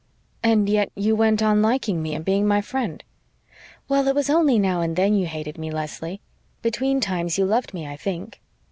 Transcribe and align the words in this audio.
"And 0.41 0.67
yet 0.67 0.91
you 0.95 1.15
went 1.15 1.43
on 1.43 1.61
liking 1.61 2.01
me 2.01 2.15
and 2.15 2.25
being 2.25 2.47
my 2.47 2.59
friend." 2.59 3.03
"Well, 3.87 4.07
it 4.07 4.15
was 4.15 4.31
only 4.31 4.57
now 4.57 4.81
and 4.81 4.95
then 4.95 5.13
you 5.13 5.27
hated 5.27 5.59
me, 5.59 5.69
Leslie. 5.69 6.21
Between 6.63 6.99
times 6.99 7.37
you 7.37 7.45
loved 7.45 7.71
me, 7.71 7.85
I 7.85 7.97
think." 7.97 8.41